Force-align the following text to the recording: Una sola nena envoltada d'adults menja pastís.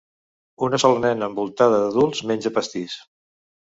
Una 0.67 0.79
sola 0.85 1.03
nena 1.03 1.29
envoltada 1.33 1.85
d'adults 1.85 2.27
menja 2.33 2.57
pastís. 2.61 3.01